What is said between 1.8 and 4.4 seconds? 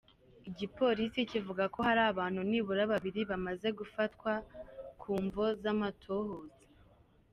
hari abantu nibura babiri bamaze gufatwa